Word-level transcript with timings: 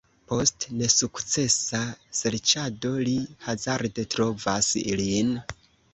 Post 0.29 0.63
nesukcesa 0.77 1.81
serĉado, 2.21 2.95
li 3.09 3.15
hazarde 3.45 4.07
trovas 4.15 4.73
lin. 5.03 5.35